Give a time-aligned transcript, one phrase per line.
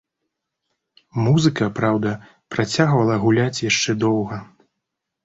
[1.25, 2.13] Музыка, праўда,
[2.55, 4.41] працягвала гуляць яшчэ доўга.